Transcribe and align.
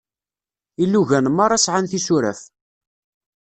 Ilugan 0.85 1.29
merra 1.35 1.57
sεan 1.65 1.85
tisuraf. 1.93 2.39